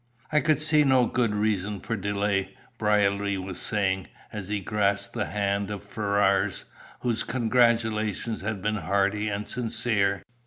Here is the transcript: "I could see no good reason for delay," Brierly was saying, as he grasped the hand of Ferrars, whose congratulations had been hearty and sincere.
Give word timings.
"I 0.31 0.39
could 0.39 0.59
see 0.59 0.83
no 0.83 1.05
good 1.05 1.35
reason 1.35 1.79
for 1.79 1.95
delay," 1.95 2.57
Brierly 2.79 3.37
was 3.37 3.59
saying, 3.59 4.07
as 4.33 4.49
he 4.49 4.59
grasped 4.59 5.13
the 5.13 5.27
hand 5.27 5.69
of 5.69 5.83
Ferrars, 5.83 6.65
whose 7.01 7.21
congratulations 7.21 8.41
had 8.41 8.63
been 8.63 8.77
hearty 8.77 9.29
and 9.29 9.47
sincere. 9.47 10.23